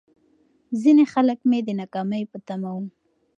ځيني 0.81 1.05
خلک 1.13 1.39
مې 1.49 1.59
د 1.63 1.69
ناکامۍ 1.79 2.23
په 2.31 2.37
تمه 2.47 2.69
وو. 2.75 2.85